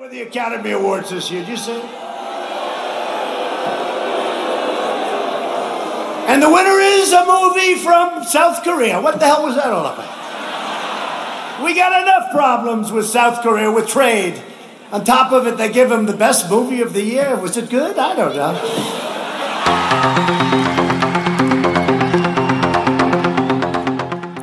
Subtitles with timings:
[0.00, 1.42] with the Academy Awards this year.
[1.42, 1.80] Did you see?
[6.30, 8.98] And the winner is a movie from South Korea.
[9.00, 10.10] What the hell was that all about?
[11.62, 14.40] We got enough problems with South Korea with trade.
[14.90, 17.36] On top of it, they give him the best movie of the year.
[17.36, 17.98] Was it good?
[17.98, 18.54] I don't know.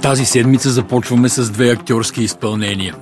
[0.02, 2.96] Тази седмица започваме с две актьорски изпълнения.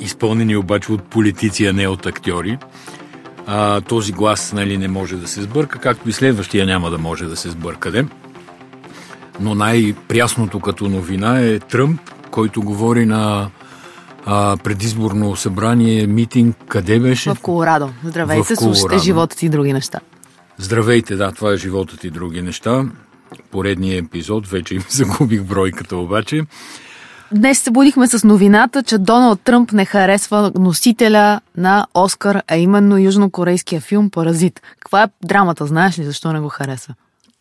[0.00, 2.58] Изпълнени обаче от политици, а не от актьори.
[3.46, 7.24] А, този глас нали, не може да се сбърка, както и следващия няма да може
[7.24, 8.06] да се сбъркаде.
[9.40, 13.50] Но най-прясното като новина е Тръмп, който говори на
[14.26, 17.34] а, предизборно събрание, митинг, къде беше?
[17.34, 17.90] В Колорадо.
[18.04, 18.76] Здравейте, В Колорадо.
[18.76, 20.00] слушайте животът и други неща.
[20.58, 22.84] Здравейте, да, това е животът и други неща.
[23.50, 26.42] Поредния епизод, вече им загубих бройката обаче.
[27.32, 32.98] Днес се будихме с новината, че Доналд Тръмп не харесва носителя на Оскар, а именно
[32.98, 34.60] южнокорейския филм Паразит.
[34.80, 35.66] Каква е драмата?
[35.66, 36.94] Знаеш ли защо не го харесва?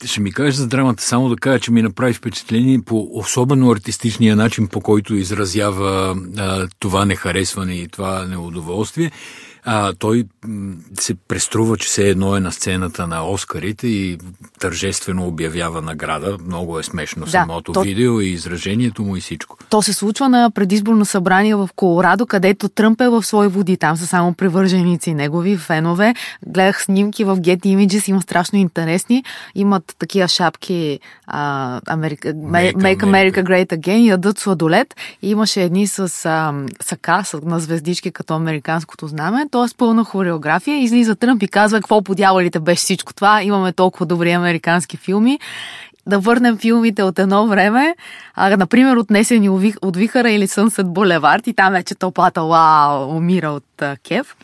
[0.06, 4.36] Ще ми кажеш за драмата, само да кажа, че ми направи впечатление по особено артистичния
[4.36, 9.12] начин, по който изразява а, това нехаресване и това неудоволствие.
[9.70, 10.26] А, той
[11.00, 14.18] се преструва, че все едно е на сцената на Оскарите и
[14.60, 16.38] тържествено обявява награда.
[16.46, 19.58] Много е смешно Да, самото то- видео и изражението му и всичко.
[19.70, 23.78] То се случва на предизборно събрание в Колорадо, където Тръмп е в свои води.
[23.78, 26.16] Там са само привърженици негови, фенове.
[26.48, 29.24] Гледах снимки в Getty Images, има страшно интересни.
[29.56, 34.96] Имат такива шапки а, Америка, Make, Make America Great Again, ядат сладолет.
[35.22, 39.46] И имаше едни с а, сака с, на звездички като американското знаме.
[39.58, 39.78] Т.е.
[39.78, 40.78] пълна хореография.
[40.78, 43.44] Излиза Тръмп и казва какво по дяволите беше всичко това.
[43.44, 45.40] Имаме толкова добри американски филми
[46.08, 47.96] да върнем филмите от едно време,
[48.36, 53.18] а, например отнесени от Вих- от Вихара или Сънсет Булевард и там вече тълпата вау,
[53.18, 54.36] умира от а, кев.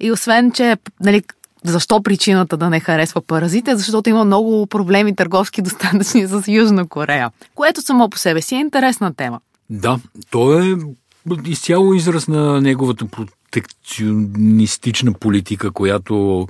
[0.00, 1.22] И освен, че нали,
[1.64, 3.76] защо причината да не харесва паразите?
[3.76, 8.58] Защото има много проблеми търговски достатъчни с Южна Корея, което само по себе си е
[8.58, 9.40] интересна тема.
[9.70, 9.98] Да,
[10.30, 10.74] то е
[11.46, 13.06] изцяло израз на неговата
[13.50, 16.48] протекционистична политика, която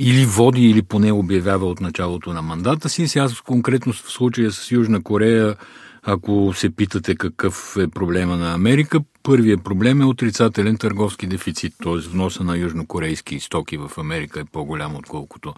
[0.00, 3.08] или води, или поне обявява от началото на мандата си.
[3.08, 5.56] Сега конкретно в случая с Южна Корея,
[6.02, 11.96] ако се питате какъв е проблема на Америка, първият проблем е отрицателен търговски дефицит, т.е.
[11.96, 15.54] вноса на южнокорейски стоки в Америка е по-голям, отколкото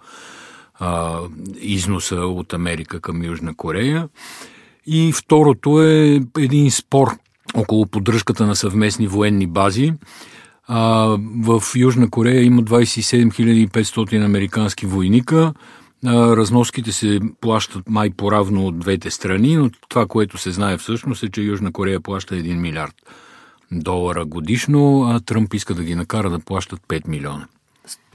[0.79, 1.21] а,
[1.61, 4.09] износа от Америка към Южна Корея.
[4.87, 7.09] И второто е един спор
[7.55, 9.93] около поддръжката на съвместни военни бази.
[10.69, 11.07] А,
[11.43, 15.53] в Южна Корея има 27 500 американски войника.
[16.07, 21.23] А, разноските се плащат май поравно от двете страни, но това, което се знае всъщност
[21.23, 22.95] е, че Южна Корея плаща 1 милиард
[23.73, 27.47] долара годишно, а Тръмп иска да ги накара да плащат 5 милиона.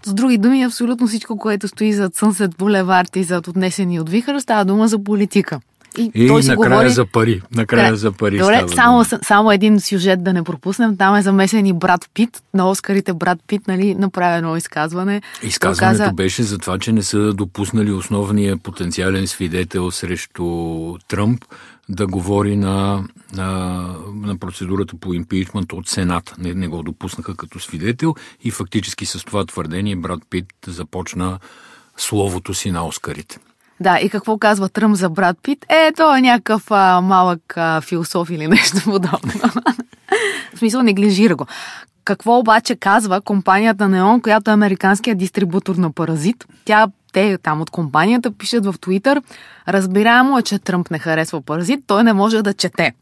[0.06, 4.42] С други думи, абсолютно всичко, което стои зад Сънсет Булевард и зад отнесени от Вихара,
[4.42, 5.60] става дума за политика.
[5.98, 6.90] И, И той си накрая говори...
[6.90, 7.42] за пари.
[7.52, 10.98] Накрая за пари Добре, само, само един сюжет да не пропуснем.
[10.98, 12.44] Там е замесен и брат Пит.
[12.54, 15.22] На Оскарите брат Пит, нали, направи едно изказване.
[15.44, 20.46] Изказването каза, беше за това, че не са допуснали основния потенциален свидетел срещу
[21.08, 21.46] Тръмп
[21.90, 23.04] да говори на,
[23.34, 23.82] на,
[24.14, 26.36] на процедурата по импичмент от Сената.
[26.38, 31.40] Не, не го допуснаха като свидетел и фактически с това твърдение брат Пит започна
[31.98, 33.40] словото си на Оскарите.
[33.82, 35.66] Да, и какво казва Тръмп за брат Пит?
[35.70, 39.32] Е, то е някакъв а, малък а, философ или нещо подобно.
[40.56, 41.46] В смисъл, неглижира го.
[42.06, 46.46] Какво обаче казва компанията Неон, която е американският дистрибутор на Паразит?
[46.66, 49.22] Тя, те там от компанията пишат в Твитър,
[49.68, 52.94] разбираемо е, че Тръмп не харесва Паразит, той не може да чете.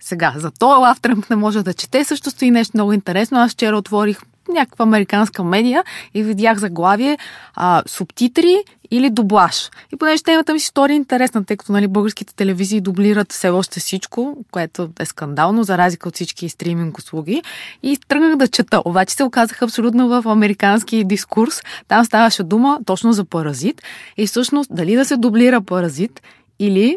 [0.00, 3.38] Сега, за този лав Тръмп не може да чете, също стои нещо много интересно.
[3.38, 4.18] Аз вчера отворих
[4.52, 5.84] някаква американска медия
[6.14, 7.18] и видях заглавие
[7.54, 9.70] а, субтитри или дублаж.
[9.92, 13.80] И понеже темата ми се стори интересна, тъй като нали, българските телевизии дублират все още
[13.80, 17.42] всичко, което е скандално, за разлика от всички стриминг услуги.
[17.82, 18.82] И тръгнах да чета.
[18.84, 21.60] Обаче се оказах абсолютно в американски дискурс.
[21.88, 23.82] Там ставаше дума точно за паразит.
[24.16, 26.22] И всъщност дали да се дублира паразит
[26.58, 26.96] или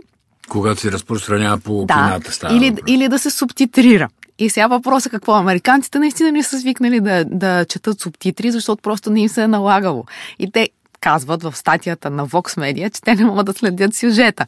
[0.50, 2.56] Когато се разпространява по да, кината става.
[2.58, 2.92] или, въпрос.
[2.92, 4.10] или да се субтитрира.
[4.40, 5.34] И сега въпросът е какво?
[5.34, 9.48] Американците наистина не са свикнали да, да четат субтитри, защото просто не им се е
[9.48, 10.06] налагало.
[10.40, 10.70] И те
[11.00, 14.46] казват в статията на Vox Media, че те не могат да следят сюжета.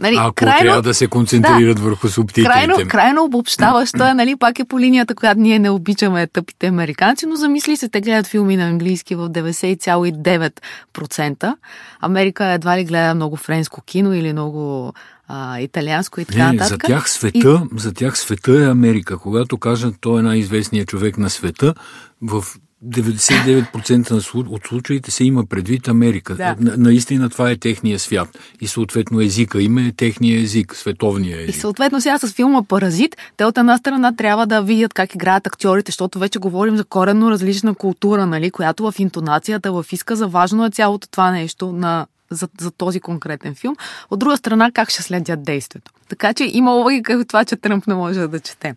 [0.00, 2.50] Нали, Ако трябва да се концентрират върху субтитрите.
[2.50, 7.26] Крайно, крайно обобщаващо е, нали, пак е по линията, която ние не обичаме тъпите американци,
[7.26, 11.54] но замисли се, те гледат филми на английски в 90,9%.
[12.00, 14.92] Америка едва ли гледа много френско кино или много
[15.28, 16.70] а, италианско и така Не, нататък.
[16.70, 17.78] за тях света, и...
[17.78, 19.18] за тях света е Америка.
[19.18, 21.74] Когато кажат, той е най-известният човек на света,
[22.22, 22.44] в
[22.84, 26.34] 99% от случаите се има предвид Америка.
[26.34, 26.56] Да.
[26.58, 28.38] На, наистина това е техния свят.
[28.60, 31.60] И съответно езика има е техния език, световния И език.
[31.60, 35.90] съответно сега с филма Паразит, те от една страна трябва да видят как играят актьорите,
[35.90, 40.70] защото вече говорим за коренно различна култура, нали, която в интонацията, в изказа, важно е
[40.70, 43.76] цялото това нещо на, за, за този конкретен филм.
[44.10, 45.92] От друга страна, как ще следят действието.
[46.08, 48.74] Така че има логика в това, че Тръмп не може да чете.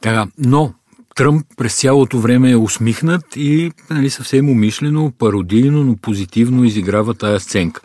[0.00, 0.72] Така, но
[1.14, 7.40] Тръмп през цялото време е усмихнат и нали, съвсем умишлено, пародийно, но позитивно изиграва тая
[7.40, 7.80] сценка.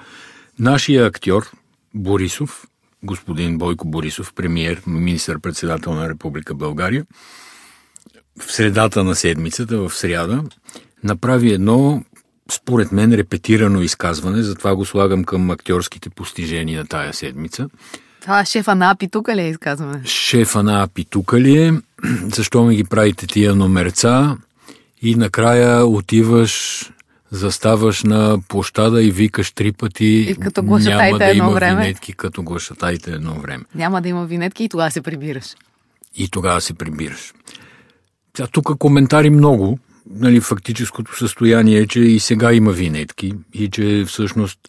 [0.59, 1.51] Нашия актьор
[1.93, 2.67] Борисов,
[3.03, 7.05] господин Бойко Борисов, премиер, министър-председател на Република България,
[8.39, 10.43] в средата на седмицата, в сряда,
[11.03, 12.03] направи едно,
[12.51, 17.69] според мен, репетирано изказване, затова го слагам към актьорските постижения на тая седмица.
[18.21, 20.01] Това шефа на АПИ тук ли е изказване?
[20.05, 21.73] Шефа на АПИ тук ли е?
[22.35, 24.37] Защо ми ги правите тия номерца?
[25.01, 26.83] И накрая отиваш,
[27.31, 30.05] заставаш на площада и викаш три пъти.
[30.05, 31.81] И като глашатаите няма да едно има време.
[31.81, 33.63] винетки, като глашатаите едно време.
[33.75, 35.45] Няма да има винетки и тогава се прибираш.
[36.15, 37.33] И тогава се прибираш.
[38.37, 39.79] Сега, тук коментари много.
[40.09, 44.59] Нали, фактическото състояние е, че и сега има винетки и че всъщност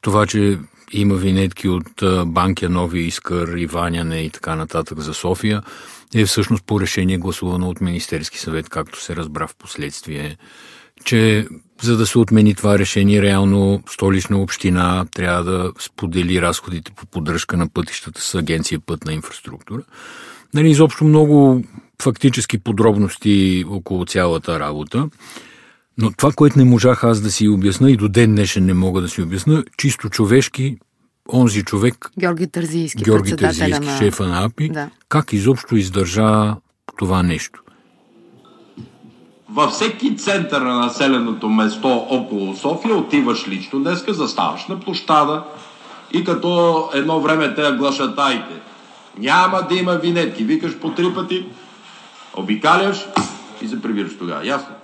[0.00, 0.58] това, че
[0.92, 5.62] има винетки от Банкя, Нови Искър, Иваняне и така нататък за София,
[6.14, 10.36] е всъщност по решение гласувано от Министерски съвет, както се разбра в последствие,
[11.04, 11.46] че
[11.82, 17.56] за да се отмени това решение, реално столична община трябва да сподели разходите по поддръжка
[17.56, 19.82] на пътищата с агенция пътна инфраструктура.
[20.54, 21.64] Нали, изобщо много
[22.02, 25.08] фактически подробности около цялата работа.
[25.98, 29.00] Но това, което не можах аз да си обясна и до ден днешен не мога
[29.00, 30.76] да си обясна, чисто човешки,
[31.32, 33.98] онзи човек, Георги Тързийски, Георги Терзийски, на...
[33.98, 34.90] шефа на АПИ, Да.
[35.08, 36.56] как изобщо издържа
[36.96, 37.62] това нещо.
[39.50, 45.44] Във всеки център на населеното место около София отиваш лично днеска, заставаш на площада
[46.12, 48.54] и като едно време те глашатайте.
[49.18, 50.44] Няма да има винетки.
[50.44, 51.46] Викаш по три пъти,
[52.36, 53.06] обикаляш
[53.62, 54.46] и се прибираш тогава.
[54.46, 54.74] Ясно?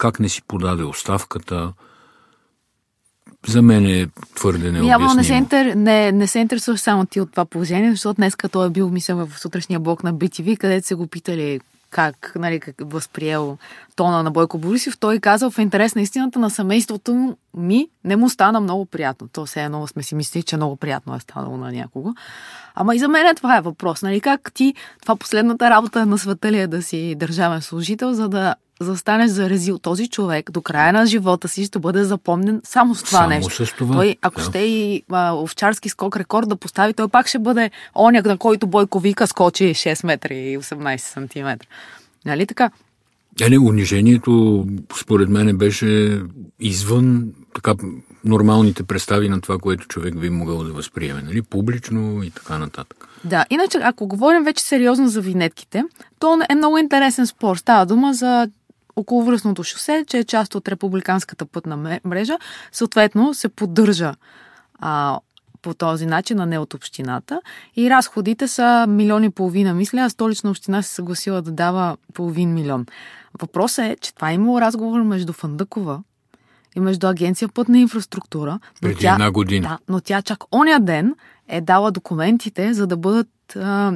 [0.00, 1.72] Как не си подаде оставката,
[3.46, 5.38] за мен е твърде Явно не се, необяснимо.
[5.38, 8.90] интер, не, не се интересуваш само ти от това положение, защото днес той е бил,
[8.90, 11.60] мисля, в сутрешния блок на BTV, където се го питали
[11.90, 13.58] как, нали, как възприел
[13.96, 14.98] тона на Бойко Борисов.
[14.98, 19.28] Той казал в интерес на истината на семейството ми не му стана много приятно.
[19.28, 22.14] То все едно сме си мислили, че много приятно е станало на някого.
[22.74, 24.02] Ама и за мен това е въпрос.
[24.02, 24.20] Нали?
[24.20, 28.54] Как ти, това последната работа на света ли е да си държавен служител, за да
[28.80, 33.02] застанеш за резил този човек до края на живота си ще бъде запомнен само с
[33.02, 33.66] това Само нещо.
[33.66, 34.46] с това, Той, ако да.
[34.46, 38.66] ще и а, овчарски скок рекорд да постави, той пак ще бъде оня, на който
[38.66, 41.66] Бойко Вика скочи 6 метра и 18 сантиметра.
[42.24, 42.70] Нали така?
[43.40, 44.66] Е, не, унижението,
[45.00, 46.20] според мен, беше
[46.60, 47.74] извън така,
[48.24, 51.22] нормалните представи на това, което човек би могъл да възприеме.
[51.22, 51.42] Нали?
[51.42, 53.08] Публично и така нататък.
[53.24, 55.84] Да, иначе, ако говорим вече сериозно за винетките,
[56.18, 57.56] то е много интересен спор.
[57.56, 58.48] Става дума за
[58.96, 62.38] околовръстното шосе, че е част от републиканската пътна мрежа,
[62.72, 64.14] съответно се поддържа
[64.78, 65.18] а,
[65.62, 67.40] по този начин, а не от общината.
[67.76, 72.54] И разходите са милиони и половина, мисля, а столична община се съгласила да дава половин
[72.54, 72.86] милион.
[73.40, 76.02] Въпросът е, че това е имало разговор между Фандъкова
[76.76, 78.60] и между Агенция Пътна инфраструктура.
[78.82, 79.68] но Преди една година.
[79.68, 81.14] Да, но тя чак оня ден
[81.48, 83.92] е дала документите, за да бъдат а,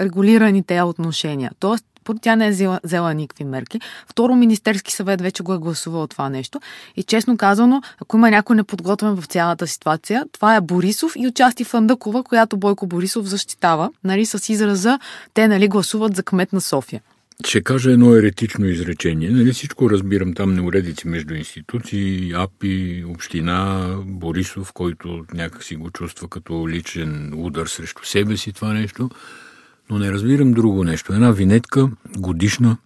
[0.00, 1.52] регулирани тези отношения.
[1.58, 1.84] Тоест,
[2.22, 3.80] тя не е взела, взела никакви мерки.
[4.08, 6.60] Второ, Министерски съвет вече го е гласувал това нещо.
[6.96, 11.64] И честно казано, ако има някой неподготвен в цялата ситуация, това е Борисов и отчасти
[11.64, 14.98] Фандъкова, която Бойко Борисов защитава, нали, с израза
[15.34, 17.00] те нали, гласуват за кмет на София.
[17.46, 19.30] Ще кажа едно еретично изречение.
[19.30, 26.28] Нали всичко разбирам там неуредици между институции, АПИ, община, Борисов, който някак си го чувства
[26.28, 29.10] като личен удар срещу себе си това нещо.
[29.92, 31.12] Но не разбирам друго нещо.
[31.12, 32.76] Една винетка годишна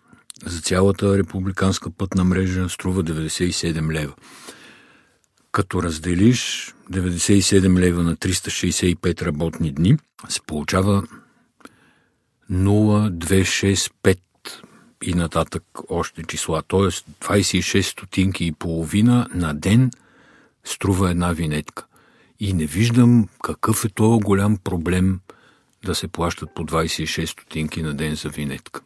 [0.46, 4.14] за цялата републиканска пътна мрежа струва 97 лева.
[5.52, 9.96] Като разделиш 97 лева на 365 работни дни,
[10.28, 11.02] се получава
[12.52, 14.18] 0265
[15.02, 16.62] и нататък още числа.
[16.68, 19.90] Тоест 26 стотинки и половина на ден
[20.64, 21.86] струва една винетка.
[22.40, 25.20] И не виждам какъв е то голям проблем
[25.84, 28.80] да се плащат по 26 стотинки на ден за винетка.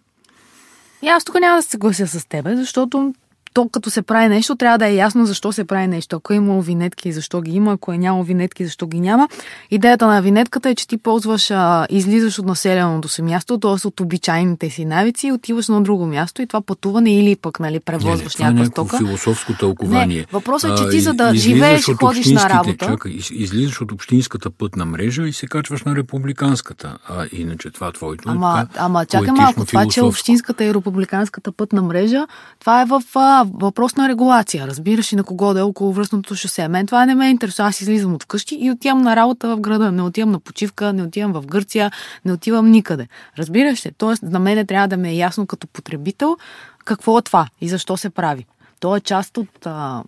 [1.02, 3.14] И аз тук няма да се съглася с теб, защото
[3.52, 6.16] то като се прави нещо, трябва да е ясно защо се прави нещо.
[6.16, 9.28] Ако е имало винетки, защо ги има, ако е нямало винетки, защо ги няма.
[9.71, 13.87] Идеята на винетката е, че ти ползваш, а, излизаш от населеното си място, т.е.
[13.87, 17.80] от обичайните си навици и отиваш на друго място и това пътуване или пък нали,
[17.80, 18.99] превозваш не, не, някаква стока.
[18.99, 20.19] философско тълкование.
[20.19, 22.87] Не, въпросът е, че ти за да живееш и ходиш на работа.
[22.87, 26.99] Чакай, излизаш от общинската пътна мрежа и се качваш на републиканската.
[27.09, 31.83] А иначе това твоето ама, е ама чакай малко, това, че общинската и републиканската пътна
[31.83, 32.26] мрежа,
[32.61, 34.66] това е в а, въпрос на регулация.
[34.66, 36.68] Разбираш и на кого да е около връзното шосе.
[36.68, 37.68] Мен това не ме интересува.
[37.68, 39.92] Аз излизам от вкъщи и отивам на работа в града.
[39.92, 41.90] Не отивам на почивка, не отивам в Гърция,
[42.25, 43.09] не отивам никъде.
[43.38, 43.92] Разбираш ли?
[43.99, 46.37] Тоест, на мен трябва да ме е ясно като потребител
[46.85, 48.47] какво е това и защо се прави.
[48.80, 50.02] То е част от а,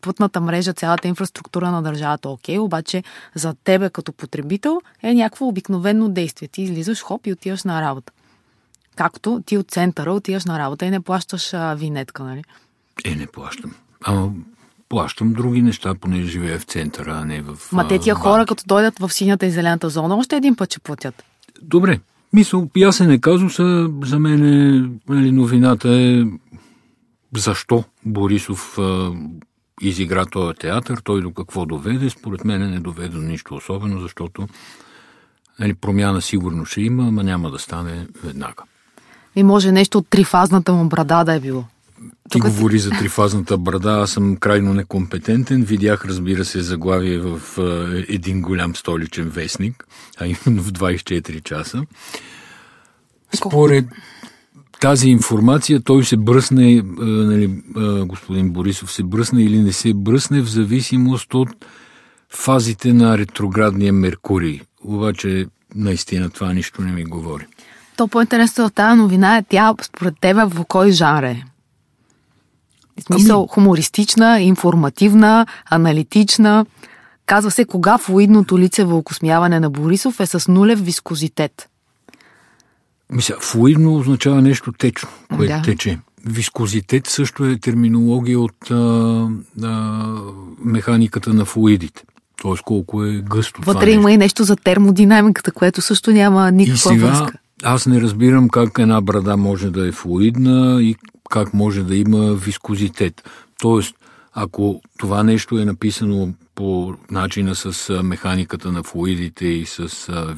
[0.00, 3.02] пътната мрежа, цялата инфраструктура на държавата, окей, обаче
[3.34, 6.48] за тебе като потребител е някакво обикновено действие.
[6.48, 8.12] Ти излизаш, хоп и отиваш на работа.
[8.98, 12.42] Както ти от центъра отиваш на работа и не плащаш а, винетка, нали?
[13.04, 13.74] Е, не плащам.
[14.04, 14.32] Ама
[14.88, 17.58] плащам други неща, понеже живея в центъра, а не в.
[17.72, 18.28] Ма те тия банки.
[18.28, 21.24] хора, като дойдат в синята и зелената зона, още един път ще платят.
[21.62, 22.00] Добре.
[22.32, 23.90] Мисъл, ясен е казуса.
[24.04, 26.24] За мен е, нали, новината е
[27.36, 29.12] защо Борисов а,
[29.80, 32.10] изигра този театър, той до какво доведе.
[32.10, 34.48] Според мен не доведе до нищо особено, защото
[35.58, 38.62] нали, промяна сигурно ще има, ама няма да стане веднага.
[39.38, 41.64] И може нещо от трифазната му брада да е било.
[42.30, 45.62] Ти Тук си- говори за трифазната брада, аз съм крайно некомпетентен.
[45.64, 47.62] Видях, разбира се, заглавие в а,
[48.08, 49.86] един голям столичен вестник,
[50.20, 51.82] а именно в 24 часа.
[53.36, 53.84] Според
[54.80, 59.94] тази информация той се бръсне, а, нали, а, господин Борисов се бръсне или не се
[59.94, 61.48] бръсне в зависимост от
[62.30, 64.60] фазите на ретроградния Меркурий.
[64.84, 67.46] Обаче, наистина това нищо не ми говори.
[67.98, 71.44] То по-интересно от тази новина е тя, според тебе, в кой жанр е?
[73.00, 76.66] В смисъл, хумористична, информативна, аналитична.
[77.26, 81.68] Казва се, кога флуидното лицево окосмяване на Борисов е с нулев вискозитет.
[83.12, 85.62] Мисля, флуидно означава нещо течно, което Да.
[85.62, 85.98] тече.
[86.26, 88.74] Вискозитет също е терминология от а,
[89.62, 90.04] а,
[90.64, 92.02] механиката на флуидите.
[92.42, 94.00] Тоест колко е гъсто Вътре нещо.
[94.00, 97.38] има и нещо за термодинамиката, което също няма И никаква сега връзка.
[97.62, 100.96] Аз не разбирам как една брада може да е флуидна и
[101.30, 103.28] как може да има вискозитет.
[103.60, 103.94] Тоест,
[104.32, 109.88] ако това нещо е написано по начина с механиката на флуидите и с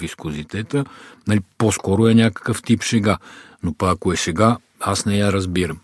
[0.00, 0.84] вискозитета,
[1.26, 3.18] нали, по-скоро е някакъв тип шега.
[3.62, 5.78] Но па ако е шега, аз не я разбирам.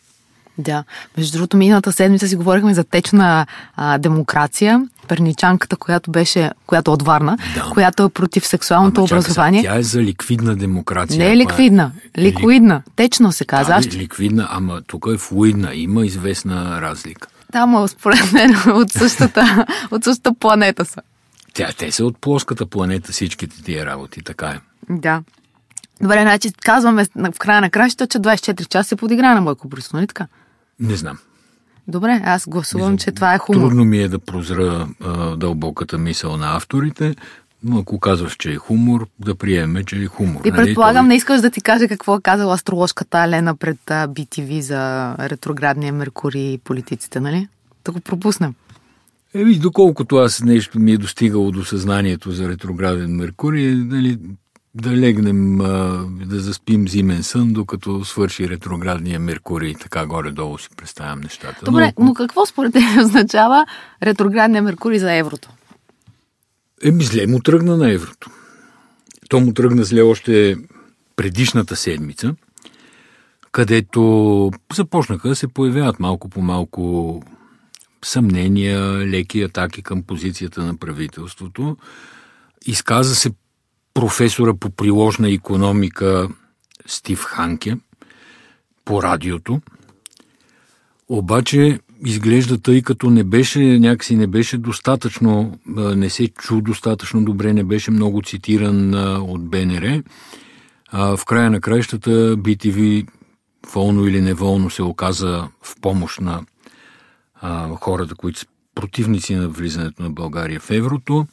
[0.58, 0.84] Да.
[1.16, 3.46] Между другото, миналата седмица си говорихме за течна
[3.76, 4.86] а, демокрация.
[5.08, 7.62] Перничанката, която беше, която е от Варна, Да.
[7.62, 9.62] която е против сексуалното Ама образование.
[9.62, 11.18] Тя е за ликвидна демокрация.
[11.18, 11.92] Не е Ако ликвидна.
[12.18, 12.82] Ликвидна.
[12.96, 13.72] Течно се казва.
[13.72, 15.74] Да, Аз ликвидна, ама тук е флуидна.
[15.74, 17.28] Има известна разлика.
[17.52, 21.00] Да, ма според мен от същата, от същата планета са.
[21.54, 24.58] Тя, те са от плоската планета всичките тия работи, така е.
[24.90, 25.22] Да.
[26.02, 29.92] Добре, значи казваме в края на кращата, че 24 часа се подигра на Бойко Борисов,
[29.92, 30.26] нали така?
[30.80, 31.18] Не знам.
[31.88, 33.60] Добре, аз гласувам, че това е хумор.
[33.60, 37.14] Трудно ми е да прозра а, дълбоката мисъл на авторите,
[37.64, 40.40] но ако казваш, че е хумор, да приеме, че е хумор.
[40.44, 40.64] И нали?
[40.64, 45.14] предполагам, Той- не искаш да ти кажа какво е казала астрологката Алена пред BTV за
[45.18, 47.48] ретроградния Меркурий и политиците, нали?
[47.84, 48.54] Да го пропуснем.
[49.34, 54.18] Еми, доколкото аз нещо ми е достигало до съзнанието за ретрограден Меркурий, нали,
[54.82, 55.58] да легнем,
[56.26, 59.74] да заспим зимен сън, докато свърши ретроградния Меркурий.
[59.74, 61.64] Така горе-долу си представям нещата.
[61.64, 63.66] Добре, но, но какво според теб означава
[64.02, 65.48] ретроградния Меркурий за еврото?
[66.84, 68.30] Еми, зле му тръгна на еврото.
[69.28, 70.56] То му тръгна зле още
[71.16, 72.34] предишната седмица,
[73.52, 77.22] където започнаха да се появяват малко по малко
[78.04, 81.76] съмнения, леки атаки към позицията на правителството.
[82.66, 83.30] Изказа се
[83.96, 86.28] професора по приложна економика
[86.86, 87.76] Стив Ханке
[88.84, 89.60] по радиото.
[91.08, 97.52] Обаче изглежда тъй като не беше, някакси не беше достатъчно, не се чу достатъчно добре,
[97.52, 98.94] не беше много цитиран
[99.30, 100.02] от БНР.
[100.92, 103.08] В края на краищата BTV
[103.72, 106.40] волно или неволно се оказа в помощ на
[107.80, 111.26] хората, които са противници на влизането на България в еврото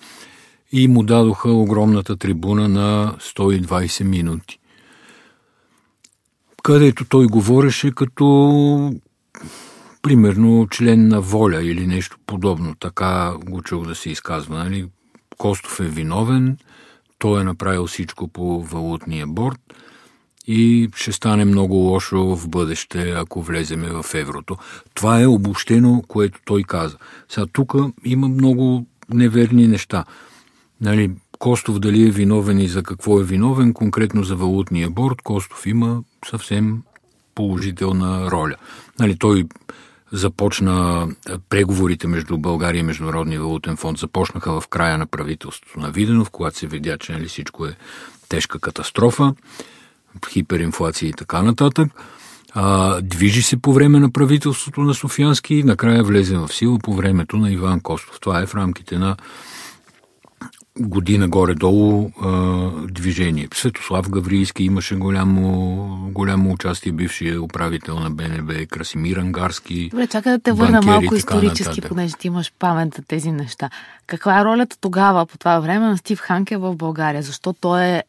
[0.73, 4.59] и му дадоха огромната трибуна на 120 минути.
[6.63, 8.93] Където той говореше като
[10.01, 12.75] примерно член на воля или нещо подобно.
[12.79, 14.57] Така го чух да се изказва.
[14.57, 14.87] Нали?
[15.37, 16.57] Костов е виновен,
[17.19, 19.59] той е направил всичко по валутния борт
[20.47, 24.57] и ще стане много лошо в бъдеще, ако влеземе в еврото.
[24.93, 26.97] Това е обобщено, което той каза.
[27.29, 27.73] Сега тук
[28.05, 30.05] има много неверни неща.
[30.83, 35.65] Нали, Костов дали е виновен и за какво е виновен, конкретно за валутния борт, Костов
[35.65, 36.81] има съвсем
[37.35, 38.55] положителна роля.
[38.99, 39.45] Нали, той
[40.11, 41.07] започна
[41.49, 46.57] преговорите между България и Международния валутен фонд започнаха в края на правителството на Виденов, когато
[46.57, 47.75] се видя, че нали, всичко е
[48.29, 49.33] тежка катастрофа,
[50.29, 51.91] хиперинфлация и така нататък.
[52.53, 56.93] А, движи се по време на правителството на Софиянски и накрая влезе в сила по
[56.93, 58.19] времето на Иван Костов.
[58.19, 59.17] Това е в рамките на
[60.79, 62.11] година горе-долу
[62.89, 63.47] движение.
[63.53, 69.89] Светослав Гаврийски имаше голямо, голямо участие, бившия управител на БНБ, Красимир Ангарски.
[69.89, 71.89] Добре, чакай да те върна малко исторически, нататък.
[71.89, 73.69] понеже ти имаш памет за тези неща.
[74.07, 77.21] Каква е ролята тогава, по това време, на Стив Ханке в България?
[77.21, 78.03] Защо той е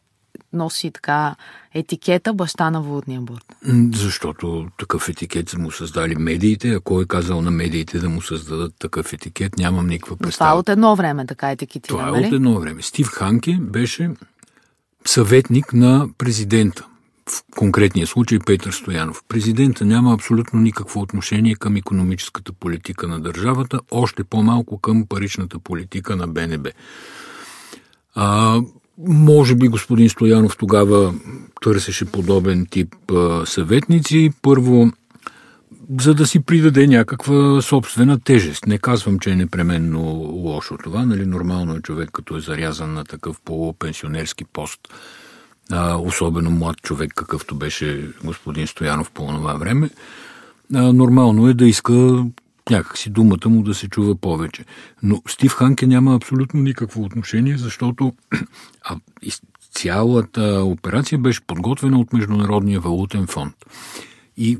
[0.53, 1.35] носи така
[1.73, 3.55] етикета баща на валутния борт?
[3.93, 8.21] Защото такъв етикет са му създали медиите, а кой е казал на медиите да му
[8.21, 10.49] създадат такъв етикет, нямам никаква представа.
[10.49, 12.81] Това е от едно време така етикетираме, Това е от едно време.
[12.81, 14.09] Стив Ханке беше
[15.05, 16.85] съветник на президента.
[17.29, 19.23] В конкретния случай Петър Стоянов.
[19.27, 26.15] Президента няма абсолютно никакво отношение към економическата политика на държавата, още по-малко към паричната политика
[26.15, 26.69] на БНБ.
[28.15, 28.59] А,
[28.97, 31.13] може би господин Стоянов тогава
[31.61, 34.31] търсеше подобен тип а, съветници.
[34.41, 34.91] Първо,
[36.01, 38.65] за да си придаде някаква собствена тежест.
[38.65, 40.01] Не казвам, че е непременно
[40.33, 41.05] лошо това.
[41.05, 41.25] Нали?
[41.25, 44.79] Нормално е човек, като е зарязан на такъв полупенсионерски пост.
[45.71, 49.89] А, особено млад човек, какъвто беше господин Стоянов по това време.
[50.73, 52.25] А, нормално е да иска
[52.69, 54.65] някакси думата му да се чува повече.
[55.03, 58.13] Но Стив Ханке няма абсолютно никакво отношение, защото
[58.83, 58.95] а,
[59.71, 63.55] цялата операция беше подготвена от Международния валутен фонд.
[64.37, 64.57] И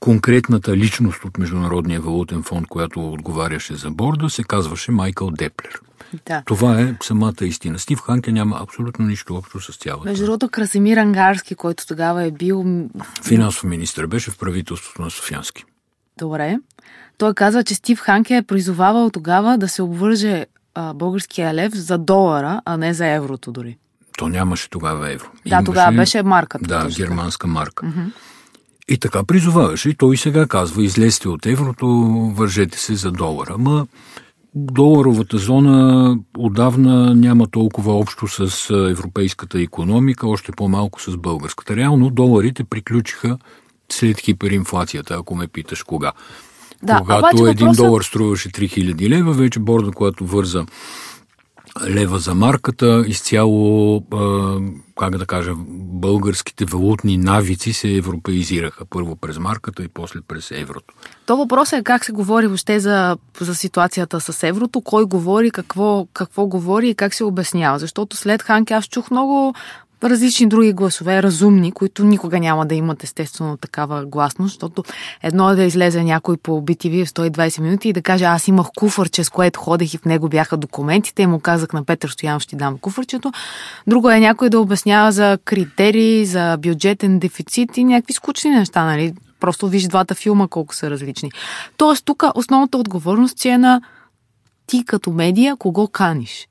[0.00, 5.80] конкретната личност от Международния валутен фонд, която отговаряше за борда, се казваше Майкъл Деплер.
[6.26, 6.42] Да.
[6.46, 7.78] Това е самата истина.
[7.78, 10.08] Стив Ханке няма абсолютно нищо общо с цялото.
[10.08, 12.88] Между другото, Красимир Ангарски, който тогава е бил...
[13.24, 15.64] Финансов министр, беше в правителството на Софиянски.
[16.18, 16.58] Добре.
[17.20, 21.98] Той казва, че Стив Ханке е призовавал тогава да се обвърже а, българския лев за
[21.98, 23.76] долара, а не за еврото дори.
[24.18, 25.26] То нямаше тогава евро.
[25.46, 26.64] Да, Имаше, тогава беше марката.
[26.68, 27.04] Да, точно.
[27.04, 27.86] германска марка.
[27.86, 28.12] Mm-hmm.
[28.88, 29.88] И така призоваваше.
[29.88, 31.86] И той сега казва, излезте от еврото,
[32.36, 33.58] вържете се за долара.
[33.58, 33.86] Ма
[34.54, 41.76] доларовата зона отдавна няма толкова общо с европейската економика, още по-малко с българската.
[41.76, 43.38] Реално доларите приключиха
[43.92, 46.12] след хиперинфлацията, ако ме питаш кога.
[46.82, 47.86] Да, Когато един въпросът...
[47.86, 50.64] долар струваше 3000 лева, вече борда, която върза
[51.88, 54.00] лева за марката, изцяло,
[54.98, 58.84] как да кажа, българските валутни навици се европеизираха.
[58.90, 60.94] Първо през марката и после през еврото.
[61.26, 66.06] То въпросът е как се говори въобще за, за ситуацията с еврото, кой говори, какво,
[66.14, 67.78] какво говори и как се обяснява.
[67.78, 69.54] Защото след Ханки аз чух много
[70.04, 74.84] различни други гласове, разумни, които никога няма да имат естествено такава гласност, защото
[75.22, 78.66] едно е да излезе някой по BTV в 120 минути и да каже аз имах
[78.76, 82.42] куфърче, с което ходех и в него бяха документите и му казах на Петър Стоянов
[82.42, 83.32] ще дам куфърчето.
[83.86, 89.14] Друго е някой да обяснява за критерии, за бюджетен дефицит и някакви скучни неща, нали?
[89.40, 91.30] Просто виж двата филма колко са различни.
[91.76, 93.82] Тоест тук основната отговорност е на
[94.66, 96.46] ти като медия кого каниш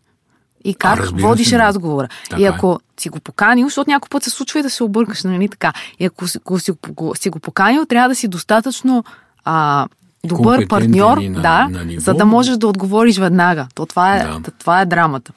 [0.63, 2.08] и как а, водиш се, разговора.
[2.30, 2.48] Така и е.
[2.48, 3.02] ако е.
[3.02, 5.74] си го поканил, защото някой път се случва и да се объркаш, нали така.
[6.00, 9.04] И ако си, ако си, ако си го поканил, трябва да си достатъчно
[9.45, 9.88] а,
[10.24, 12.02] добър партньор, на, да, на ниво.
[12.02, 13.67] за да можеш да отговориш веднага.
[13.76, 14.52] То това е, да.
[14.60, 15.34] това е драмата.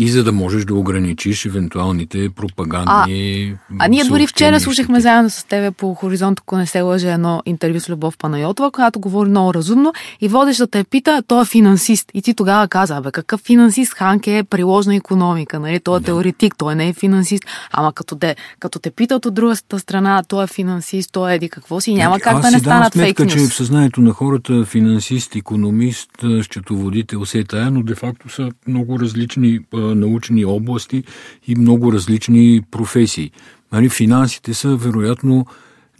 [0.00, 3.54] И за да можеш да ограничиш евентуалните пропагандни.
[3.70, 7.12] А, а ние дори вчера слушахме заедно с тебе по хоризонт, ако не се лъже,
[7.12, 11.42] едно интервю с Любов Панайотова, която говори много разумно и водиш да те пита, той
[11.42, 12.10] е финансист.
[12.14, 15.80] И ти тогава каза, бе, какъв финансист Ханке е приложна економика, нали?
[15.80, 16.06] Той е да.
[16.06, 17.44] теоретик, той не е финансист.
[17.72, 21.48] Ама като те, като те питат от другата страна, той е финансист, той е еди
[21.48, 26.10] какво си, няма как да не станат фейк че в съзнанието на хората финансист, економист,
[26.42, 29.60] счетоводител, се тая, но де факто са много различни
[29.94, 31.04] научни области
[31.46, 33.30] и много различни професии.
[33.72, 35.46] Нали, финансите са вероятно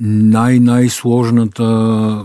[0.00, 1.64] най-най-сложната,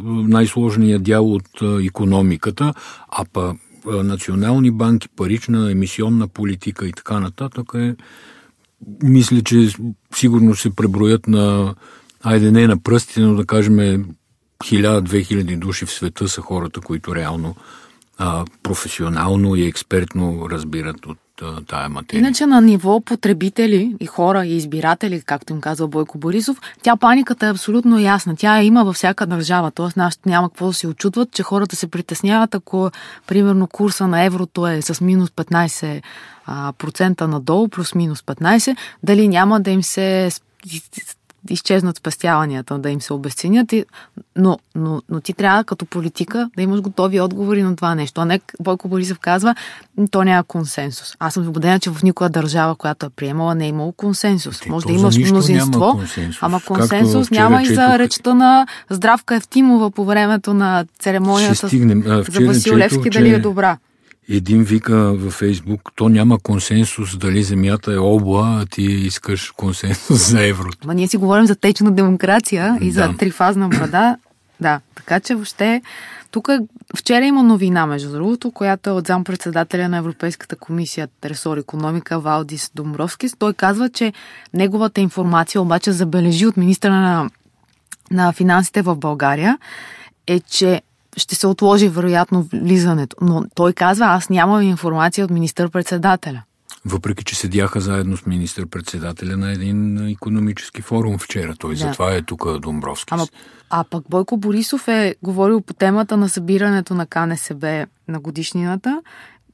[0.03, 1.49] най-сложният дял от
[1.85, 2.73] економиката,
[3.09, 7.95] а па национални банки, парична, емисионна политика и така нататък е,
[9.03, 9.69] мисля, че
[10.15, 11.75] сигурно се преброят на,
[12.23, 14.05] айде не на пръстите, но да кажем
[14.63, 17.55] 1000-2000 души в света са хората, които реално
[18.17, 21.17] а, професионално и експертно разбират от
[21.67, 22.19] тая материя.
[22.19, 27.47] Иначе на ниво потребители и хора и избиратели, както им казва Бойко Борисов, тя паниката
[27.47, 28.35] е абсолютно ясна.
[28.35, 29.71] Тя има във всяка държава.
[29.71, 32.91] Тоест, нашите няма какво да се очудват, че хората се притесняват, ако
[33.27, 36.01] примерно курса на еврото е с минус 15
[36.77, 40.29] процента надолу, плюс-минус 15, дали няма да им се
[41.49, 43.73] изчезнат спестяванията, да им се обесценят.
[43.73, 43.85] И...
[44.35, 48.21] Но, но, но ти трябва като политика да имаш готови отговори на това нещо.
[48.21, 49.55] А не Бойко Борисов казва,
[50.11, 51.15] то няма консенсус.
[51.19, 54.59] Аз съм убедена, че в никоя държава, която е приемала, не е имало консенсус.
[54.59, 56.43] Ти, Може да имаш мнозинство, консенсус.
[56.43, 62.03] ама консенсус няма и за речта на Здравка Евтимова по времето на церемонията стигнем.
[62.07, 63.35] А, за Василевски, четох, дали че...
[63.35, 63.77] е добра.
[64.29, 70.29] Един вика във Фейсбук, то няма консенсус дали земята е обла, а ти искаш консенсус
[70.29, 70.87] за еврото.
[70.87, 73.17] Ма ние си говорим за течна демокрация и за Да.
[73.17, 74.17] трифазна брада.
[74.59, 75.81] Да, така че въобще
[76.31, 76.49] тук
[76.97, 82.71] вчера има новина, между другото, която е от зампредседателя на Европейската комисия ресор економика Валдис
[82.75, 83.35] Домбровскис.
[83.39, 84.13] Той казва, че
[84.53, 87.29] неговата информация обаче забележи от министра на,
[88.11, 89.57] на финансите в България
[90.27, 90.81] е, че
[91.17, 93.15] ще се отложи вероятно влизането.
[93.21, 96.43] Но той казва, аз нямам информация от министър-председателя.
[96.85, 101.55] Въпреки, че седяха заедно с министър-председателя на един економически форум вчера.
[101.59, 101.79] Той Да.
[101.79, 103.13] затова е тук Домбровски.
[103.13, 103.27] Ама,
[103.69, 109.01] а пък Бойко Борисов е говорил по темата на събирането на КНСБ на годишнината.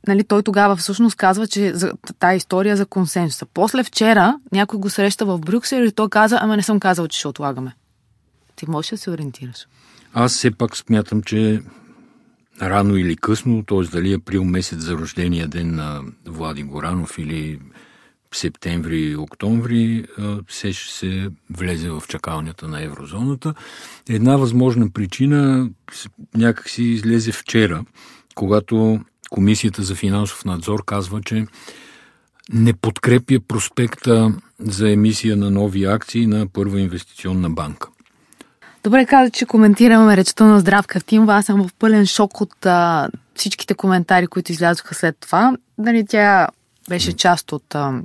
[0.08, 3.46] Нали, той тогава всъщност казва, че за тази история за консенсуса.
[3.54, 7.20] После вчера някой го среща в Брюксел и той каза, ама не съм казал, че
[7.20, 7.76] ще отлагаме.
[8.56, 9.68] Ти можеш да се ориентираш.
[10.14, 11.62] Аз все пак смятам, че
[12.62, 13.82] рано или късно, т.е.
[13.82, 17.60] дали април месец за рождения ден на Влади Горанов или
[18.34, 20.06] септември, октомври,
[20.48, 23.54] все ще се влезе в чакалнята на еврозоната.
[24.10, 25.70] Една възможна причина
[26.36, 27.86] някак си излезе вчера,
[28.36, 31.46] когато Комисията за финансов надзор казва, че
[32.54, 37.90] не подкрепя проспекта за емисия на нови акции на първа инвестиционна банка.
[38.84, 41.36] Добре каза, че коментираме речта на Здравка Евтимова.
[41.36, 45.58] Аз съм в пълен шок от а, всичките коментари, които излязоха след това.
[45.78, 46.48] Нали, тя
[46.90, 48.02] беше част от а,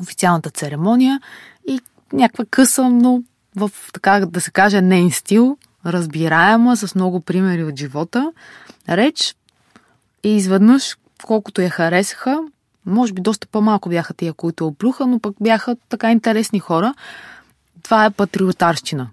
[0.00, 1.20] официалната церемония
[1.68, 1.80] и
[2.12, 3.22] някаква къса, но
[3.56, 8.32] в, така да се каже, нейн стил, разбираема, с много примери от живота,
[8.88, 9.36] реч
[10.22, 12.38] и изведнъж, колкото я харесаха,
[12.86, 16.94] може би доста по-малко бяха тия, които оплюха, но пък бяха така интересни хора.
[17.82, 19.10] Това е патриотарщина.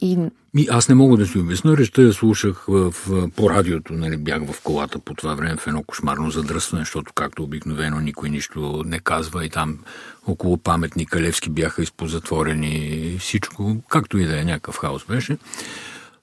[0.00, 0.16] И
[0.54, 1.76] Ми, аз не мога да си обясня.
[1.76, 2.94] Речта я слушах в,
[3.36, 7.42] по радиото, нали, бях в колата по това време в едно кошмарно задръстване, защото както
[7.42, 9.78] обикновено никой нищо не казва и там
[10.26, 15.38] около паметника Левски бяха изпозатворени всичко, както и да е, някакъв хаос беше.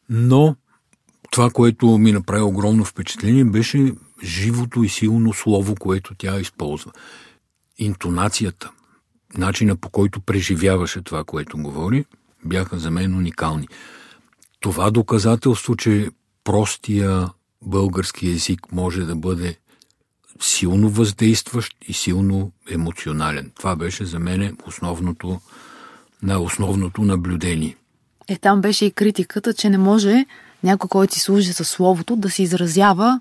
[0.10, 0.56] Но
[1.32, 6.92] това, което ми направи огромно впечатление, беше живото и силно слово, което тя използва.
[7.78, 8.72] Интонацията,
[9.38, 12.06] начина по който преживяваше това, което говори,
[12.46, 13.68] бяха за мен уникални.
[14.60, 16.10] Това доказателство, че
[16.44, 17.30] простия
[17.62, 19.58] български език може да бъде
[20.42, 23.52] силно въздействащ и силно емоционален.
[23.56, 25.40] Това беше за мен основното,
[26.24, 27.76] на основното наблюдение.
[28.28, 30.26] Е, там беше и критиката, че не може
[30.64, 33.20] някой, който си служи със словото, да се изразява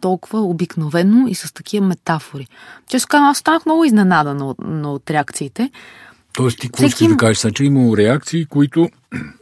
[0.00, 2.46] толкова обикновено и с такива метафори.
[2.88, 5.70] Често казвам, аз станах много изненадана от, от реакциите.
[6.34, 8.88] Тоест ти какво ще да им- кажеш, са, че имало реакции, които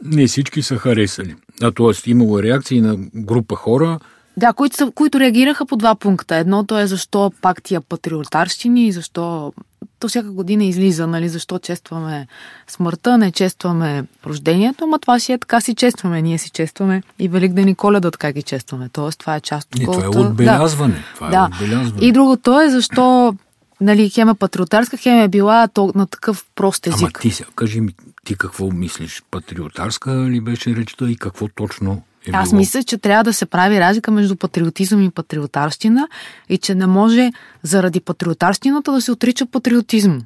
[0.03, 1.35] не всички са харесали.
[1.61, 2.09] А т.е.
[2.09, 3.99] имало реакции на група хора,
[4.37, 6.35] Да, които, са, които реагираха по два пункта.
[6.35, 9.53] Едното е защо пак тия патриотарщини и защо
[9.99, 12.27] то всяка година излиза, нали, защо честваме
[12.67, 16.21] смъртта, не честваме рождението, ама това си е така си честваме.
[16.21, 18.89] Ние си честваме и Великден и Коледа така ги честваме.
[18.93, 21.03] Тоест, това е част от Не, това е отбелязване.
[21.15, 21.49] Това е да.
[21.53, 22.05] отбелязване.
[22.07, 23.35] И другото е защо
[23.83, 27.01] нали, хем е патриотарска, хем е била то, на такъв прост език.
[27.01, 27.93] Ама ти сега, кажи ми,
[28.25, 29.23] ти какво мислиш?
[29.31, 32.59] Патриотарска ли беше речта и какво точно е Аз било?
[32.59, 36.07] мисля, че трябва да се прави разлика между патриотизъм и патриотарщина
[36.49, 37.31] и че не може
[37.63, 40.21] заради патриотарщината да се отрича патриотизъм.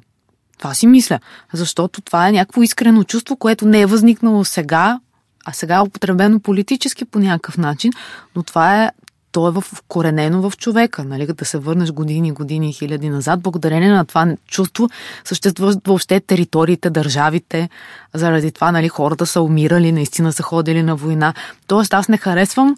[0.58, 1.20] Това си мисля,
[1.52, 5.00] защото това е някакво искрено чувство, което не е възникнало сега,
[5.44, 7.92] а сега е употребено политически по някакъв начин,
[8.36, 8.90] но това е
[9.32, 13.40] то е вкоренено в човека, нали, да се върнеш години, години хиляди назад.
[13.40, 14.88] Благодарение на това чувство
[15.24, 17.68] съществуват въобще териториите, държавите.
[18.14, 21.34] Заради това нали, хората са умирали, наистина са ходили на война.
[21.66, 22.76] Тоест аз не харесвам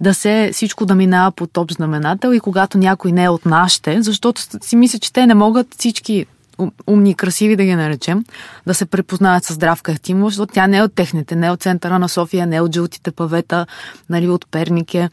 [0.00, 4.02] да се всичко да минава под общ знаменател и когато някой не е от нашите,
[4.02, 6.26] защото си мисля, че те не могат всички
[6.58, 8.24] ум- умни и красиви да ги наречем,
[8.66, 11.62] да се препознаят с Здравка Ефтимова, защото тя не е от техните, не е от
[11.62, 13.66] центъра на София, не е от жълтите павета,
[14.10, 15.10] нали, от Пернике.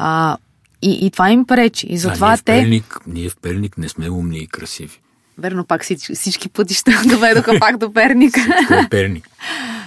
[0.00, 0.36] А,
[0.82, 1.86] И, и това им пречи.
[1.90, 2.52] И затова а ние в те...
[2.52, 5.00] Перник, ние в Перник не сме умни и красиви.
[5.38, 8.36] Верно, пак всички, всички пътища доведоха пак до Перник.
[8.70, 9.28] Е Перник?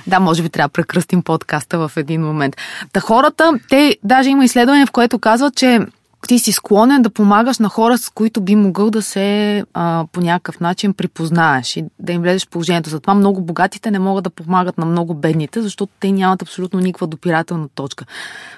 [0.08, 2.58] Да, може би трябва да прекръстим подкаста в един момент.
[2.94, 5.80] Та хората, те даже има изследване, в което казват, че
[6.28, 10.22] ти си склонен да помагаш на хора, с които би могъл да се а, по
[10.22, 12.90] някакъв начин припознаеш и да им влезеш в положението.
[12.90, 17.08] Затова много богатите не могат да помагат на много бедните, защото те нямат абсолютно никаква
[17.08, 18.06] допирателна точка.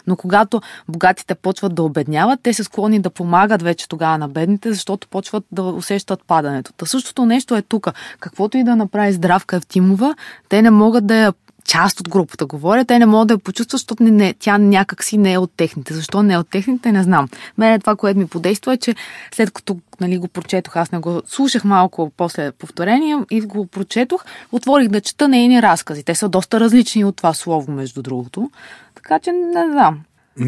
[0.08, 4.74] Но когато богатите почват да обедняват, те са склонни да помагат вече тогава на бедните,
[4.74, 6.74] защото почват да усещат падането.
[6.74, 7.88] Та същото нещо е тук.
[8.20, 10.16] Каквото и да направи Здравка Евтимова,
[10.50, 11.34] те не могат да я
[11.66, 15.18] част от групата говоря, те не могат да я почувстват, защото не, не, тя някакси
[15.18, 15.94] не е от техните.
[15.94, 17.28] Защо не е от техните, не знам.
[17.58, 18.96] Мене това, което ми подейства е, че
[19.34, 24.26] след като нали, го прочетох, аз не го слушах малко после повторение и го прочетох,
[24.52, 26.04] отворих да чета нейни разкази.
[26.04, 28.52] Те са доста различни от това слово, между другото.
[28.96, 30.00] Така че не знам.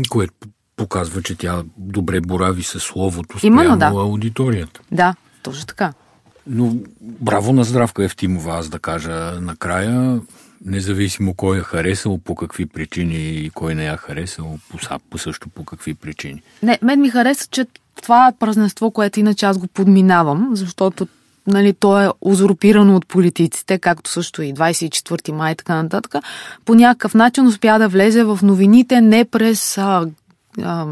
[0.09, 0.33] Което
[0.75, 4.01] показва, че тя добре борави със словото Именно, спрямо да.
[4.01, 4.81] аудиторията.
[4.91, 5.93] Да, точно така.
[6.47, 10.21] Но браво на Здравка Евтимова, аз да кажа накрая,
[10.65, 15.49] независимо кой е харесал, по какви причини и кой не я харесал, по, по също
[15.49, 16.41] по какви причини.
[16.63, 17.65] Не, мен ми хареса, че
[18.01, 21.07] това е празненство, което иначе аз го подминавам, защото
[21.47, 26.15] нали, то е узурпирано от политиците, както също и 24 май и така нататък,
[26.65, 30.05] по някакъв начин успя да влезе в новините не през а,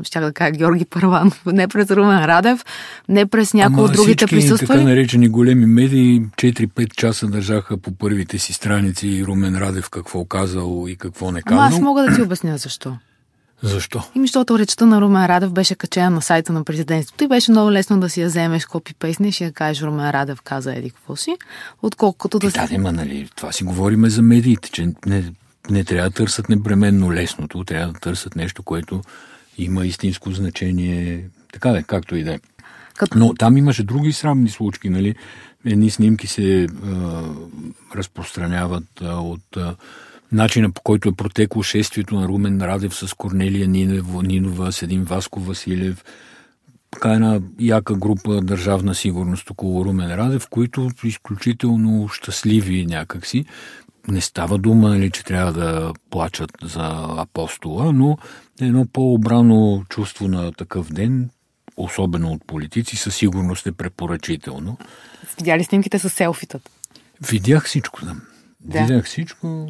[0.04, 2.66] ще да кажа Георги Първанов, не през Румен Радев,
[3.10, 4.80] не през някои от другите присъствали.
[4.80, 10.86] така наречени големи медии 4-5 часа държаха по първите си страници Румен Радев какво казал
[10.90, 11.64] и какво не казал.
[11.64, 12.98] Ама аз мога да ти обясня защо.
[13.64, 14.04] Защо?
[14.16, 17.72] Ими, защото речта на Румен Радев беше качена на сайта на президентството и беше много
[17.72, 21.16] лесно да си я вземеш, копи пейснеш и да кажеш Румен Радев каза еди какво
[21.16, 21.36] си,
[21.82, 22.50] отколкото да...
[22.52, 25.32] Да, да, нали, това си говориме за медиите, че не,
[25.70, 29.02] не трябва да търсят непременно лесното, трябва да търсят нещо, което
[29.58, 32.40] има истинско значение, така да, както и да е.
[33.16, 35.16] Но там имаше други срамни случки, нали?
[35.66, 37.24] Едни снимки се а,
[37.96, 39.76] разпространяват а, от а,
[40.32, 45.04] начина по който е протекло шествието на Румен Радев с Корнелия Нинова, Нинова с един
[45.04, 46.04] Васко Василев.
[46.92, 53.46] Така една яка група държавна сигурност около Румен Радев, които изключително щастливи някакси
[54.08, 58.18] не става дума, нали, че трябва да плачат за апостола, но
[58.62, 61.30] едно по-обрано чувство на такъв ден,
[61.78, 64.78] особено от политици, със сигурност е препоръчително.
[65.38, 66.72] Видя ли снимките с селфитата?
[67.30, 68.06] Видях всичко.
[68.06, 68.16] Да.
[68.62, 68.80] да.
[68.80, 69.68] Видях всичко.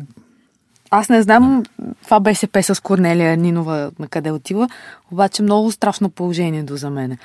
[0.89, 1.93] Аз не знам да.
[2.03, 4.69] това БСП с Корнелия Нинова на къде отива,
[5.11, 7.17] обаче много страшно положението за мене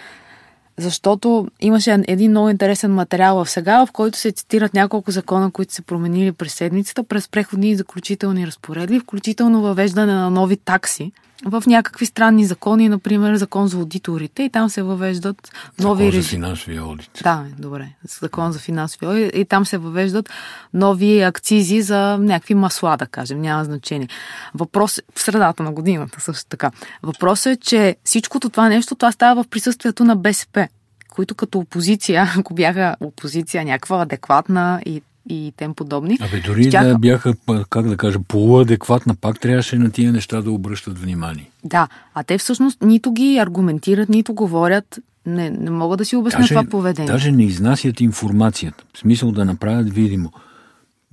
[0.79, 5.75] защото имаше един много интересен материал в сега, в който се цитират няколко закона, които
[5.75, 11.13] се променили през седмицата, през преходни и заключителни разпоредби, включително въвеждане на нови такси
[11.45, 16.23] в някакви странни закони, например закон за аудиторите и там се въвеждат нови режими.
[16.23, 17.11] за финансови аудит.
[17.23, 17.89] Да, добре.
[18.21, 20.31] Закон за финансови аудит и там се въвеждат
[20.75, 24.09] нови акцизи за някакви масла, да кажем, няма значение.
[24.55, 26.71] Въпрос в средата на годината също така.
[27.03, 30.69] Въпросът е, че всичкото това нещо, това става в присъствието на БСП
[31.19, 36.19] които като опозиция, ако бяха опозиция някаква адекватна и и тем подобни.
[36.21, 36.89] Абе, дори щяха...
[36.89, 37.35] да бяха,
[37.71, 41.51] как да кажа, полуадекватна, пак трябваше на тия неща да обръщат внимание.
[41.65, 44.99] Да, а те всъщност нито ги аргументират, нито говорят.
[45.27, 47.13] Не, не мога да си обясня даже, това поведение.
[47.13, 48.85] Даже не изнасят информацията.
[48.95, 50.33] В смисъл да направят видимо.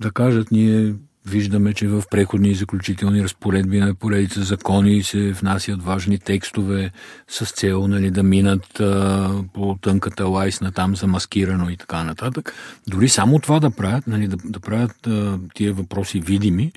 [0.00, 0.94] Да кажат, ние
[1.28, 6.90] Виждаме, че в преходни и заключителни разпоредби на поредица закони се внасят важни текстове
[7.28, 12.54] с цел нали, да минат а, по тънката лайсна там замаскирано и така нататък.
[12.88, 16.72] Дори само това да правят, нали, да, да правят а, тия въпроси видими,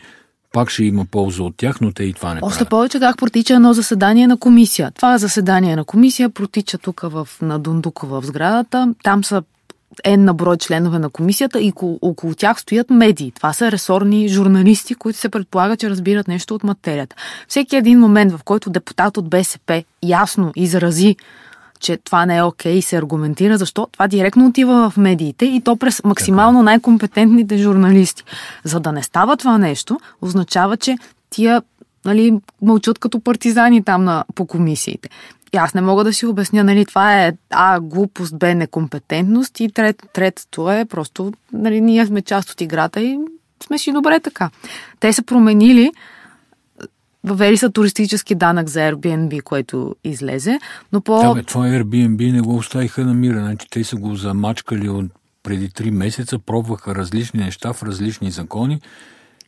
[0.54, 2.70] пак ще има полза от тях, но те и това не Още правят.
[2.70, 4.92] повече как протича едно заседание на комисия.
[4.92, 8.94] Това заседание на комисия протича тук в, на Дундукова в сградата.
[9.04, 9.44] Там са
[10.04, 13.32] е на брой членове на комисията и около, тях стоят медии.
[13.32, 17.16] Това са ресорни журналисти, които се предполага, че разбират нещо от материята.
[17.48, 21.16] Всеки един момент, в който депутат от БСП ясно изрази,
[21.80, 25.62] че това не е окей и се аргументира, защо това директно отива в медиите и
[25.62, 28.24] то през максимално най-компетентните журналисти.
[28.64, 30.98] За да не става това нещо, означава, че
[31.30, 31.62] тия
[32.06, 35.10] нали, мълчат като партизани там на, по комисиите.
[35.54, 39.72] И аз не мога да си обясня, нали, това е А, глупост, Б, некомпетентност и
[39.72, 43.20] трет, третото е просто, нали, ние сме част от играта и
[43.64, 44.50] сме си добре така.
[45.00, 45.92] Те са променили,
[47.24, 50.60] въвели са туристически данък за Airbnb, което излезе,
[50.92, 51.20] но по...
[51.22, 55.06] Да, бе, това Airbnb не го оставиха на мира, значи те са го замачкали от
[55.44, 58.82] преди три месеца, пробваха различни неща в различни закони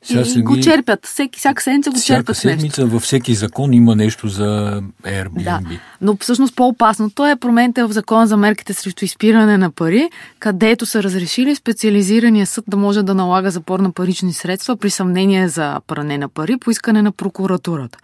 [0.04, 1.06] Сега и го черпят.
[1.06, 2.94] Всеки, всяка седмица го всяка черпят седмица нещо.
[2.94, 5.44] във всеки закон има нещо за Airbnb.
[5.44, 5.60] Да,
[6.02, 10.10] но всъщност по-опасното е промените в закона за мерките срещу изпиране на пари,
[10.40, 15.48] където са разрешили специализирания съд да може да налага запор на парични средства при съмнение
[15.48, 17.98] за пране на пари по искане на прокуратурата.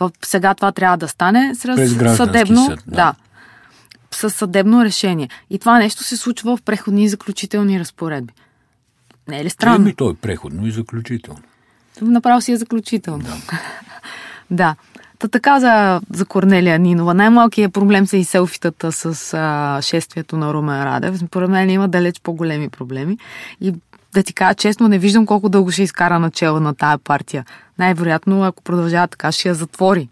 [0.00, 2.66] В, сега това трябва да стане с съдебно.
[2.66, 2.94] Съд, да.
[2.94, 3.14] да
[4.14, 5.28] с съдебно решение.
[5.50, 8.32] И това нещо се случва в преходни и заключителни разпоредби.
[9.28, 9.84] Не е ли странно?
[9.84, 11.40] Еми, то е преходно и заключително.
[12.00, 13.24] Направо си е заключително.
[13.24, 13.60] Да.
[14.50, 14.76] да.
[15.18, 17.14] Та така за, за Корнелия Нинова.
[17.14, 21.18] Най-малкият проблем са и селфитата с а, шествието на Румен Радев.
[21.18, 23.18] Според мен има далеч по-големи проблеми.
[23.60, 23.74] И
[24.14, 27.44] да ти кажа честно, не виждам колко дълго ще изкара начало на тая партия.
[27.78, 30.08] Най-вероятно, ако продължава така, ще я затвори.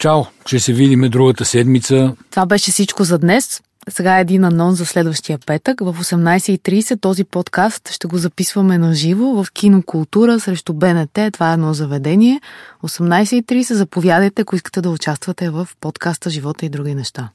[0.00, 2.14] Чао, ще се видиме другата седмица.
[2.30, 3.62] Това беше всичко за днес.
[3.88, 5.80] Сега е един анонс за следващия петък.
[5.80, 11.18] В 18.30 този подкаст ще го записваме на живо в Кинокултура срещу БНТ.
[11.32, 12.40] Това е едно заведение.
[12.82, 17.28] 18.30 заповядайте, ако искате да участвате в подкаста Живота и други неща.